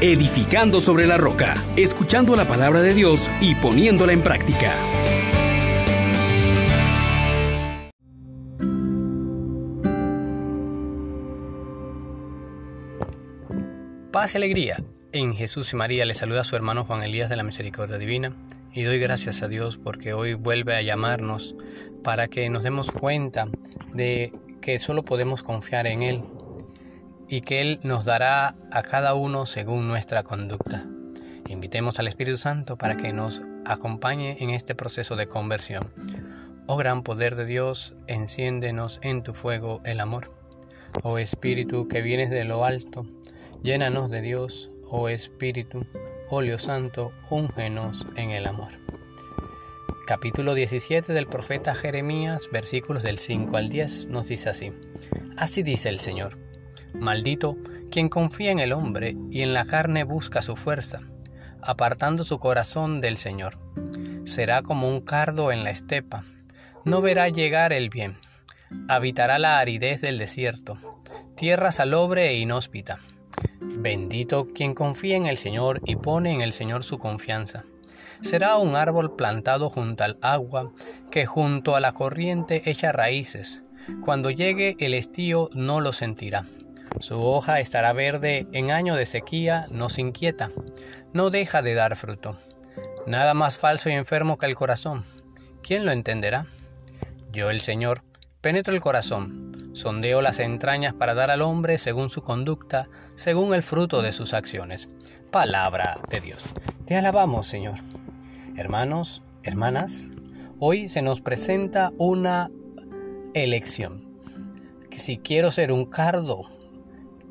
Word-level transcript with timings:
edificando 0.00 0.80
sobre 0.80 1.06
la 1.06 1.16
roca, 1.16 1.54
escuchando 1.76 2.36
la 2.36 2.44
palabra 2.44 2.82
de 2.82 2.94
Dios 2.94 3.30
y 3.40 3.56
poniéndola 3.56 4.12
en 4.12 4.22
práctica. 4.22 4.72
Paz 14.12 14.34
y 14.34 14.36
alegría. 14.36 14.82
En 15.10 15.34
Jesús 15.34 15.72
y 15.72 15.76
María 15.76 16.04
le 16.04 16.14
saluda 16.14 16.42
a 16.42 16.44
su 16.44 16.54
hermano 16.54 16.84
Juan 16.84 17.02
Elías 17.02 17.30
de 17.30 17.36
la 17.36 17.42
Misericordia 17.42 17.98
Divina 17.98 18.32
y 18.72 18.82
doy 18.82 18.98
gracias 18.98 19.42
a 19.42 19.48
Dios 19.48 19.78
porque 19.78 20.12
hoy 20.12 20.34
vuelve 20.34 20.76
a 20.76 20.82
llamarnos 20.82 21.54
para 22.04 22.28
que 22.28 22.48
nos 22.50 22.62
demos 22.62 22.90
cuenta 22.90 23.48
de 23.94 24.32
que 24.60 24.78
solo 24.78 25.04
podemos 25.04 25.42
confiar 25.42 25.86
en 25.86 26.02
Él 26.02 26.22
y 27.28 27.42
que 27.42 27.60
Él 27.60 27.80
nos 27.82 28.04
dará 28.04 28.56
a 28.70 28.82
cada 28.82 29.14
uno 29.14 29.46
según 29.46 29.86
nuestra 29.86 30.22
conducta. 30.22 30.86
Invitemos 31.48 31.98
al 31.98 32.08
Espíritu 32.08 32.38
Santo 32.38 32.76
para 32.76 32.96
que 32.96 33.12
nos 33.12 33.42
acompañe 33.64 34.36
en 34.40 34.50
este 34.50 34.74
proceso 34.74 35.16
de 35.16 35.28
conversión. 35.28 35.88
Oh 36.66 36.76
gran 36.76 37.02
poder 37.02 37.36
de 37.36 37.46
Dios, 37.46 37.94
enciéndenos 38.06 39.00
en 39.02 39.22
tu 39.22 39.34
fuego 39.34 39.80
el 39.84 40.00
amor. 40.00 40.30
Oh 41.02 41.18
Espíritu 41.18 41.88
que 41.88 42.02
vienes 42.02 42.30
de 42.30 42.44
lo 42.44 42.64
alto, 42.64 43.06
llénanos 43.62 44.10
de 44.10 44.20
Dios, 44.20 44.70
oh 44.90 45.08
Espíritu, 45.08 45.86
óleo 46.30 46.58
santo, 46.58 47.12
úngenos 47.30 48.06
en 48.16 48.30
el 48.30 48.46
amor. 48.46 48.72
Capítulo 50.06 50.54
17 50.54 51.12
del 51.12 51.26
profeta 51.26 51.74
Jeremías, 51.74 52.48
versículos 52.50 53.02
del 53.02 53.18
5 53.18 53.56
al 53.56 53.68
10, 53.68 54.06
nos 54.06 54.28
dice 54.28 54.48
así. 54.48 54.72
Así 55.36 55.62
dice 55.62 55.90
el 55.90 56.00
Señor 56.00 56.47
Maldito 56.94 57.56
quien 57.90 58.08
confía 58.08 58.50
en 58.50 58.58
el 58.58 58.72
hombre 58.72 59.16
y 59.30 59.42
en 59.42 59.54
la 59.54 59.64
carne 59.64 60.04
busca 60.04 60.42
su 60.42 60.56
fuerza, 60.56 61.00
apartando 61.62 62.24
su 62.24 62.38
corazón 62.38 63.00
del 63.00 63.16
Señor. 63.16 63.58
Será 64.24 64.62
como 64.62 64.88
un 64.88 65.00
cardo 65.00 65.52
en 65.52 65.64
la 65.64 65.70
estepa, 65.70 66.24
no 66.84 67.00
verá 67.00 67.28
llegar 67.28 67.72
el 67.72 67.88
bien, 67.88 68.18
habitará 68.88 69.38
la 69.38 69.58
aridez 69.58 70.00
del 70.00 70.18
desierto, 70.18 70.78
tierra 71.34 71.72
salobre 71.72 72.28
e 72.28 72.38
inhóspita. 72.38 72.98
Bendito 73.60 74.48
quien 74.52 74.74
confía 74.74 75.16
en 75.16 75.26
el 75.26 75.36
Señor 75.36 75.80
y 75.84 75.96
pone 75.96 76.32
en 76.32 76.40
el 76.40 76.52
Señor 76.52 76.82
su 76.82 76.98
confianza. 76.98 77.64
Será 78.20 78.56
un 78.56 78.74
árbol 78.74 79.14
plantado 79.14 79.70
junto 79.70 80.02
al 80.02 80.18
agua, 80.20 80.72
que 81.10 81.24
junto 81.24 81.76
a 81.76 81.80
la 81.80 81.92
corriente 81.92 82.68
echa 82.68 82.90
raíces. 82.90 83.62
Cuando 84.04 84.30
llegue 84.30 84.76
el 84.80 84.92
estío 84.92 85.48
no 85.54 85.80
lo 85.80 85.92
sentirá 85.92 86.44
su 87.00 87.22
hoja 87.22 87.60
estará 87.60 87.92
verde 87.92 88.46
en 88.52 88.70
año 88.70 88.96
de 88.96 89.06
sequía, 89.06 89.66
no 89.70 89.88
se 89.88 90.00
inquieta, 90.00 90.50
no 91.12 91.30
deja 91.30 91.62
de 91.62 91.74
dar 91.74 91.96
fruto. 91.96 92.36
Nada 93.06 93.34
más 93.34 93.58
falso 93.58 93.88
y 93.88 93.92
enfermo 93.92 94.36
que 94.38 94.46
el 94.46 94.54
corazón. 94.54 95.04
¿Quién 95.62 95.86
lo 95.86 95.92
entenderá? 95.92 96.46
Yo, 97.32 97.50
el 97.50 97.60
Señor, 97.60 98.02
penetro 98.40 98.74
el 98.74 98.80
corazón, 98.80 99.70
sondeo 99.74 100.22
las 100.22 100.38
entrañas 100.38 100.94
para 100.94 101.14
dar 101.14 101.30
al 101.30 101.42
hombre 101.42 101.78
según 101.78 102.10
su 102.10 102.22
conducta, 102.22 102.86
según 103.14 103.54
el 103.54 103.62
fruto 103.62 104.02
de 104.02 104.12
sus 104.12 104.34
acciones. 104.34 104.88
Palabra 105.30 105.98
de 106.10 106.20
Dios. 106.20 106.44
Te 106.86 106.96
alabamos, 106.96 107.46
Señor. 107.46 107.76
Hermanos, 108.56 109.22
hermanas, 109.42 110.04
hoy 110.58 110.88
se 110.88 111.02
nos 111.02 111.20
presenta 111.20 111.92
una 111.98 112.50
elección. 113.34 114.08
Si 114.90 115.18
quiero 115.18 115.52
ser 115.52 115.70
un 115.70 115.84
cardo 115.84 116.57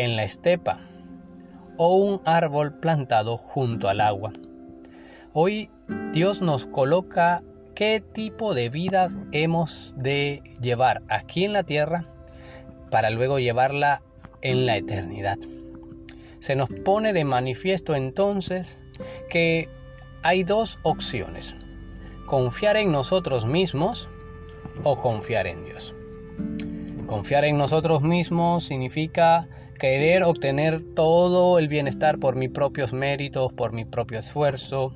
en 0.00 0.16
la 0.16 0.24
estepa 0.24 0.80
o 1.76 1.94
un 1.96 2.22
árbol 2.24 2.72
plantado 2.80 3.36
junto 3.36 3.86
al 3.90 4.00
agua. 4.00 4.32
Hoy 5.34 5.70
Dios 6.14 6.40
nos 6.40 6.66
coloca 6.66 7.42
qué 7.74 8.00
tipo 8.00 8.54
de 8.54 8.70
vida 8.70 9.10
hemos 9.32 9.92
de 9.98 10.42
llevar 10.58 11.02
aquí 11.10 11.44
en 11.44 11.52
la 11.52 11.64
tierra 11.64 12.06
para 12.90 13.10
luego 13.10 13.38
llevarla 13.38 14.02
en 14.40 14.64
la 14.64 14.78
eternidad. 14.78 15.36
Se 16.38 16.56
nos 16.56 16.70
pone 16.70 17.12
de 17.12 17.24
manifiesto 17.24 17.94
entonces 17.94 18.82
que 19.28 19.68
hay 20.22 20.44
dos 20.44 20.78
opciones, 20.82 21.54
confiar 22.24 22.78
en 22.78 22.90
nosotros 22.90 23.44
mismos 23.44 24.08
o 24.82 24.96
confiar 24.96 25.46
en 25.46 25.66
Dios. 25.66 25.94
Confiar 27.06 27.44
en 27.44 27.58
nosotros 27.58 28.00
mismos 28.00 28.64
significa 28.64 29.46
querer 29.80 30.24
obtener 30.24 30.82
todo 30.94 31.58
el 31.58 31.66
bienestar 31.66 32.18
por 32.18 32.36
mis 32.36 32.50
propios 32.50 32.92
méritos, 32.92 33.50
por 33.54 33.72
mi 33.72 33.86
propio 33.86 34.18
esfuerzo, 34.18 34.94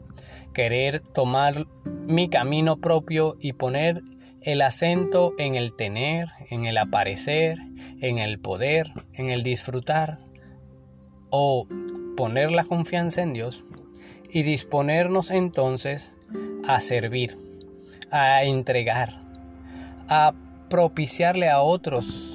querer 0.52 1.00
tomar 1.00 1.66
mi 2.06 2.28
camino 2.28 2.76
propio 2.76 3.36
y 3.40 3.54
poner 3.54 4.02
el 4.42 4.60
acento 4.60 5.32
en 5.38 5.54
el 5.54 5.74
tener, 5.74 6.28
en 6.50 6.66
el 6.66 6.76
aparecer, 6.76 7.56
en 8.02 8.18
el 8.18 8.38
poder, 8.38 8.92
en 9.14 9.30
el 9.30 9.42
disfrutar, 9.42 10.18
o 11.30 11.66
poner 12.14 12.50
la 12.50 12.64
confianza 12.64 13.22
en 13.22 13.32
Dios 13.32 13.64
y 14.30 14.42
disponernos 14.42 15.30
entonces 15.30 16.14
a 16.68 16.78
servir, 16.80 17.38
a 18.10 18.44
entregar, 18.44 19.18
a 20.08 20.34
propiciarle 20.68 21.48
a 21.48 21.62
otros 21.62 22.33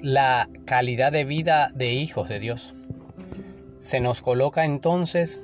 la 0.00 0.48
calidad 0.64 1.12
de 1.12 1.24
vida 1.24 1.70
de 1.74 1.92
hijos 1.92 2.28
de 2.28 2.38
Dios. 2.38 2.74
Se 3.78 4.00
nos 4.00 4.22
coloca 4.22 4.64
entonces 4.64 5.40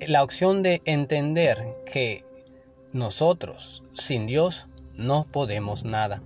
la 0.00 0.22
opción 0.22 0.62
de 0.62 0.82
entender 0.84 1.58
que 1.90 2.24
nosotros 2.92 3.82
sin 3.94 4.26
Dios 4.26 4.68
no 4.94 5.26
podemos 5.30 5.84
nada. 5.84 6.22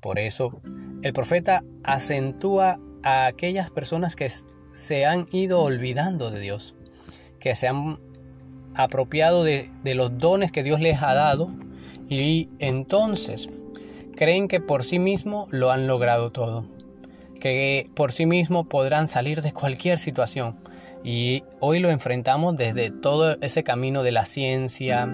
Por 0.00 0.18
eso 0.18 0.60
el 1.02 1.12
profeta 1.12 1.64
acentúa 1.84 2.78
a 3.02 3.26
aquellas 3.26 3.70
personas 3.70 4.16
que 4.16 4.28
se 4.72 5.06
han 5.06 5.28
ido 5.32 5.62
olvidando 5.62 6.30
de 6.30 6.40
Dios, 6.40 6.74
que 7.40 7.54
se 7.54 7.68
han 7.68 7.98
apropiado 8.74 9.42
de, 9.42 9.70
los 9.94 10.18
dones 10.18 10.52
que 10.52 10.62
Dios 10.62 10.80
les 10.80 11.02
ha 11.02 11.14
dado 11.14 11.50
y 12.08 12.48
entonces 12.58 13.48
creen 14.16 14.48
que 14.48 14.60
por 14.60 14.82
sí 14.82 14.98
mismo 14.98 15.46
lo 15.50 15.70
han 15.70 15.86
logrado 15.86 16.32
todo, 16.32 16.64
que 17.40 17.88
por 17.94 18.10
sí 18.10 18.26
mismo 18.26 18.64
podrán 18.64 19.06
salir 19.06 19.42
de 19.42 19.52
cualquier 19.52 19.98
situación. 19.98 20.56
Y 21.04 21.44
hoy 21.60 21.78
lo 21.78 21.90
enfrentamos 21.90 22.56
desde 22.56 22.90
todo 22.90 23.36
ese 23.40 23.62
camino 23.62 24.02
de 24.02 24.12
la 24.12 24.24
ciencia, 24.24 25.06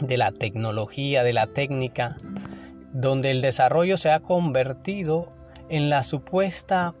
de 0.00 0.16
la 0.16 0.32
tecnología, 0.32 1.22
de 1.22 1.34
la 1.34 1.46
técnica, 1.46 2.16
donde 2.92 3.30
el 3.30 3.42
desarrollo 3.42 3.98
se 3.98 4.10
ha 4.10 4.20
convertido 4.20 5.30
en 5.68 5.90
la 5.90 6.02
supuesta 6.02 6.94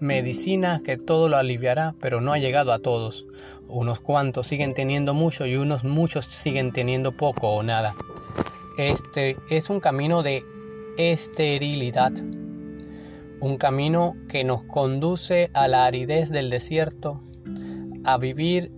medicina 0.00 0.80
que 0.84 0.96
todo 0.96 1.28
lo 1.28 1.36
aliviará, 1.36 1.94
pero 2.00 2.20
no 2.20 2.32
ha 2.32 2.38
llegado 2.38 2.72
a 2.72 2.78
todos. 2.78 3.26
Unos 3.68 4.00
cuantos 4.00 4.46
siguen 4.46 4.72
teniendo 4.72 5.12
mucho 5.12 5.44
y 5.44 5.56
unos 5.56 5.84
muchos 5.84 6.24
siguen 6.24 6.72
teniendo 6.72 7.12
poco 7.12 7.48
o 7.48 7.62
nada. 7.62 7.94
Este 8.78 9.36
es 9.50 9.68
un 9.68 9.80
camino 9.80 10.22
de 10.22 10.44
esterilidad, 10.98 12.12
un 13.40 13.56
camino 13.56 14.14
que 14.28 14.44
nos 14.44 14.64
conduce 14.64 15.50
a 15.54 15.68
la 15.68 15.86
aridez 15.86 16.28
del 16.30 16.50
desierto, 16.50 17.22
a 18.04 18.18
vivir 18.18 18.72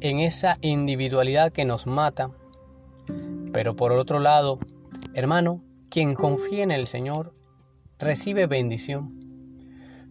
en 0.00 0.20
esa 0.20 0.58
individualidad 0.60 1.52
que 1.52 1.64
nos 1.64 1.86
mata. 1.86 2.30
Pero 3.52 3.74
por 3.74 3.92
otro 3.92 4.20
lado, 4.20 4.58
hermano, 5.14 5.64
quien 5.88 6.14
confía 6.14 6.62
en 6.62 6.70
el 6.70 6.86
Señor 6.86 7.34
recibe 7.98 8.46
bendición, 8.46 9.18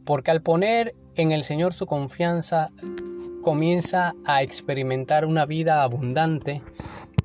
porque 0.06 0.32
al 0.32 0.42
poner 0.42 0.96
en 1.16 1.32
el 1.32 1.44
Señor 1.44 1.74
su 1.74 1.86
confianza, 1.86 2.72
comienza 3.44 4.16
a 4.26 4.42
experimentar 4.42 5.26
una 5.26 5.46
vida 5.46 5.84
abundante 5.84 6.64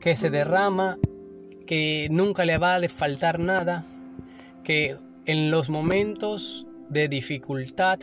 que 0.01 0.17
se 0.17 0.29
derrama, 0.29 0.99
que 1.67 2.09
nunca 2.11 2.45
le 2.45 2.59
va 2.59 2.77
a 2.77 2.89
faltar 2.89 3.39
nada, 3.39 3.85
que 4.69 4.99
en 5.25 5.51
los 5.51 5.71
momentos 5.71 6.67
de 6.91 7.09
dificultad 7.09 8.01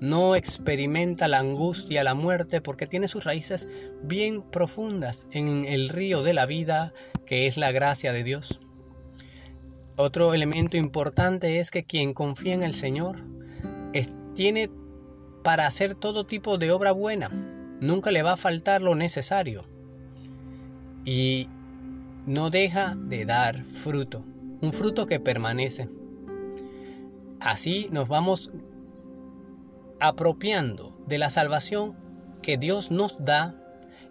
no 0.00 0.34
experimenta 0.34 1.28
la 1.28 1.38
angustia, 1.38 2.02
la 2.02 2.14
muerte, 2.14 2.62
porque 2.62 2.86
tiene 2.86 3.08
sus 3.08 3.24
raíces 3.24 3.68
bien 4.02 4.40
profundas 4.40 5.26
en 5.32 5.66
el 5.66 5.90
río 5.90 6.22
de 6.22 6.32
la 6.32 6.46
vida, 6.46 6.94
que 7.26 7.46
es 7.46 7.58
la 7.58 7.72
gracia 7.72 8.14
de 8.14 8.24
Dios. 8.24 8.58
Otro 9.96 10.32
elemento 10.32 10.78
importante 10.78 11.58
es 11.58 11.70
que 11.70 11.84
quien 11.84 12.14
confía 12.14 12.54
en 12.54 12.62
el 12.62 12.72
Señor 12.72 13.22
tiene 14.34 14.70
para 15.44 15.66
hacer 15.66 15.94
todo 15.94 16.24
tipo 16.24 16.56
de 16.56 16.72
obra 16.72 16.92
buena. 16.92 17.28
Nunca 17.82 18.12
le 18.12 18.22
va 18.22 18.32
a 18.32 18.36
faltar 18.38 18.80
lo 18.80 18.94
necesario. 18.94 19.66
Y 21.04 21.48
no 22.24 22.48
deja 22.48 22.96
de 22.96 23.26
dar 23.26 23.62
fruto, 23.64 24.24
un 24.62 24.72
fruto 24.72 25.06
que 25.06 25.20
permanece. 25.20 25.97
Así 27.48 27.88
nos 27.90 28.08
vamos 28.08 28.50
apropiando 30.00 30.94
de 31.06 31.16
la 31.16 31.30
salvación 31.30 31.96
que 32.42 32.58
Dios 32.58 32.90
nos 32.90 33.24
da 33.24 33.54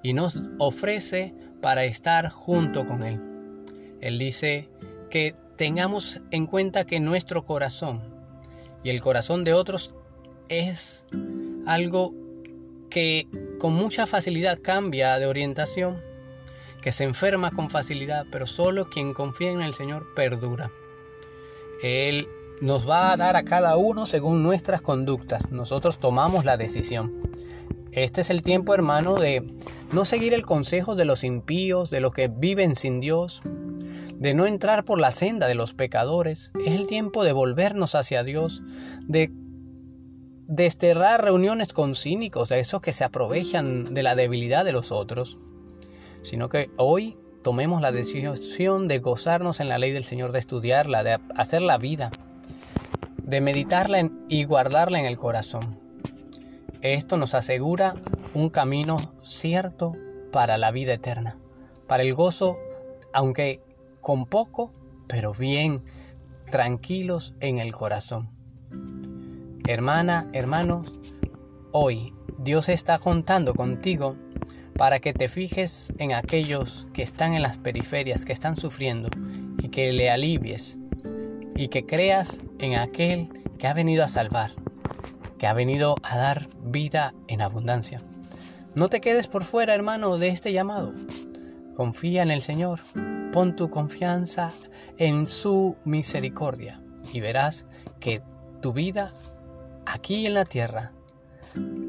y 0.01 0.13
nos 0.13 0.39
ofrece 0.57 1.36
para 1.62 1.86
estar 1.86 2.30
junto 2.30 2.88
con 2.88 3.04
Él. 3.04 3.22
Él 4.01 4.18
dice 4.18 4.69
que 5.12 5.36
tengamos 5.56 6.19
en 6.31 6.48
cuenta 6.48 6.88
que 6.88 7.00
nuestro 7.00 7.45
corazón 7.45 8.01
y 8.84 8.89
el 8.89 9.04
corazón 9.04 9.44
de 9.44 9.54
otros 9.54 9.94
es 10.50 11.06
algo 11.68 12.16
que 12.90 13.28
con 13.60 13.72
mucha 13.72 14.07
facilidad 14.07 14.57
cambia 14.63 15.19
de 15.19 15.28
orientación, 15.28 16.01
que 16.81 16.92
se 16.92 17.04
enferma 17.04 17.51
con 17.51 17.69
facilidad, 17.69 18.25
pero 18.31 18.48
solo 18.48 18.90
quien 18.90 19.13
confía 19.13 19.51
en 19.51 19.62
el 19.62 19.75
Señor 19.75 20.16
perdura. 20.16 20.72
Él 21.83 22.28
nos 22.62 22.89
va 22.89 23.12
a 23.12 23.18
dar 23.18 23.36
a 23.36 23.44
cada 23.44 23.77
uno 23.77 24.06
según 24.06 24.44
nuestras 24.44 24.81
conductas. 24.81 25.51
Nosotros 25.51 26.00
tomamos 26.00 26.45
la 26.45 26.57
decisión. 26.57 27.13
Este 27.92 28.21
es 28.21 28.30
el 28.30 28.44
tiempo, 28.44 28.74
hermano, 28.74 29.15
de 29.15 29.56
no 29.92 30.06
seguir 30.06 30.33
el 30.33 30.45
consejo 30.45 30.95
de 30.95 31.06
los 31.06 31.24
impíos, 31.24 31.89
de 31.89 32.01
los 32.01 32.13
que 32.13 32.27
viven 32.27 32.75
sin 32.75 33.00
Dios, 33.00 33.42
de 34.15 34.33
no 34.33 34.45
entrar 34.45 34.86
por 34.86 35.00
la 35.00 35.12
senda 35.12 35.48
de 35.48 35.56
los 35.56 35.74
pecadores. 35.74 36.51
Es 36.65 36.74
el 36.74 36.88
tiempo 36.88 37.24
de 37.24 37.31
volvernos 37.31 37.95
hacia 37.95 38.24
Dios, 38.24 38.62
de 39.07 39.31
desterrar 40.48 41.24
reuniones 41.24 41.74
con 41.74 41.95
cínicos, 41.95 42.50
de 42.50 42.59
esos 42.59 42.81
que 42.81 42.94
se 42.94 43.04
aprovechan 43.04 43.94
de 43.94 44.04
la 44.04 44.15
debilidad 44.15 44.63
de 44.63 44.71
los 44.71 44.92
otros, 44.92 45.38
sino 46.21 46.50
que 46.50 46.69
hoy 46.77 47.18
tomemos 47.44 47.81
la 47.81 47.92
decisión 47.92 48.88
de 48.88 49.00
gozarnos 49.00 49.59
en 49.59 49.69
la 49.69 49.77
ley 49.77 49.92
del 49.92 50.04
Señor, 50.04 50.31
de 50.31 50.39
estudiarla, 50.39 51.04
de 51.04 51.19
hacer 51.36 51.62
la 51.62 51.77
vida, 51.77 52.12
de 53.28 53.42
meditarla 53.42 54.10
y 54.30 54.46
guardarla 54.46 55.00
en 55.00 55.06
el 55.06 55.18
corazón. 55.18 55.78
Esto 56.82 57.18
nos 57.18 57.36
asegura 57.36 57.94
un 58.34 58.50
camino 58.50 58.98
cierto 59.22 59.96
para 60.32 60.58
la 60.58 60.72
vida 60.72 60.94
eterna, 60.94 61.38
para 61.88 62.04
el 62.04 62.14
gozo, 62.14 62.58
aunque 63.14 63.62
con 64.00 64.26
poco, 64.28 64.72
pero 65.08 65.34
bien 65.34 65.84
tranquilos 66.50 67.34
en 67.42 67.60
el 67.60 67.74
corazón. 67.74 68.30
Hermana, 69.68 70.30
hermano, 70.32 70.86
hoy 71.74 72.14
Dios 72.40 72.70
está 72.70 72.98
contando 72.98 73.54
contigo 73.54 74.16
para 74.78 75.00
que 75.00 75.12
te 75.12 75.28
fijes 75.28 75.92
en 75.98 76.14
aquellos 76.14 76.88
que 76.94 77.02
están 77.04 77.34
en 77.34 77.42
las 77.42 77.58
periferias, 77.58 78.24
que 78.24 78.32
están 78.32 78.56
sufriendo, 78.56 79.10
y 79.58 79.68
que 79.68 79.92
le 79.92 80.10
alivies, 80.10 80.80
y 81.57 81.69
que 81.69 81.86
creas 81.86 82.39
en 82.59 82.75
aquel 82.75 83.30
que 83.57 83.68
ha 83.68 83.74
venido 83.74 84.04
a 84.04 84.07
salvar, 84.07 84.51
que 85.38 85.48
ha 85.48 85.54
venido 85.54 85.95
a 86.04 86.18
dar 86.18 86.48
vida 86.63 87.13
en 87.27 87.42
abundancia. 87.42 88.00
No 88.75 88.89
te 88.89 89.01
quedes 89.01 89.27
por 89.27 89.44
fuera, 89.44 89.74
hermano, 89.74 90.18
de 90.18 90.30
este 90.30 90.54
llamado. 90.54 90.94
Confía 91.75 92.21
en 92.21 92.31
el 92.31 92.42
Señor, 92.42 92.80
pon 93.33 93.56
tu 93.56 93.69
confianza 93.69 94.51
en 94.98 95.27
su 95.27 95.75
misericordia 95.83 96.80
y 97.12 97.19
verás 97.19 97.65
que 98.00 98.21
tu 98.62 98.74
vida 98.74 99.12
aquí 99.86 100.25
en 100.27 100.36
la 100.36 100.45
tierra 100.45 100.92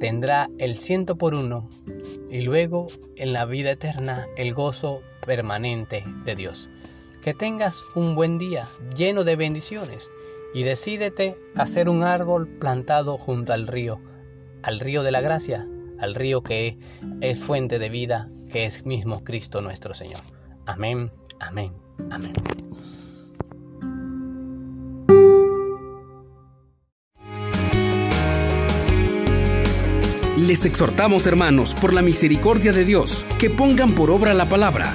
tendrá 0.00 0.48
el 0.58 0.76
ciento 0.76 1.16
por 1.16 1.34
uno 1.34 1.68
y 2.30 2.40
luego 2.40 2.86
en 3.16 3.32
la 3.32 3.44
vida 3.44 3.72
eterna 3.72 4.26
el 4.36 4.54
gozo 4.54 5.02
permanente 5.26 6.04
de 6.24 6.34
Dios. 6.34 6.70
Que 7.28 7.34
tengas 7.34 7.82
un 7.94 8.14
buen 8.14 8.38
día 8.38 8.66
lleno 8.96 9.22
de 9.22 9.36
bendiciones 9.36 10.10
y 10.54 10.62
decídete 10.62 11.36
a 11.56 11.66
ser 11.66 11.90
un 11.90 12.02
árbol 12.02 12.48
plantado 12.48 13.18
junto 13.18 13.52
al 13.52 13.66
río, 13.66 14.00
al 14.62 14.80
río 14.80 15.02
de 15.02 15.10
la 15.10 15.20
gracia, 15.20 15.68
al 16.00 16.14
río 16.14 16.42
que 16.42 16.78
es 17.20 17.38
fuente 17.38 17.78
de 17.78 17.90
vida, 17.90 18.30
que 18.50 18.64
es 18.64 18.86
mismo 18.86 19.22
Cristo 19.24 19.60
nuestro 19.60 19.92
Señor. 19.92 20.22
Amén, 20.64 21.12
amén, 21.38 21.74
amén. 22.10 22.32
Les 30.38 30.64
exhortamos, 30.64 31.26
hermanos, 31.26 31.74
por 31.74 31.92
la 31.92 32.00
misericordia 32.00 32.72
de 32.72 32.86
Dios, 32.86 33.26
que 33.38 33.50
pongan 33.50 33.94
por 33.94 34.10
obra 34.10 34.32
la 34.32 34.48
palabra 34.48 34.94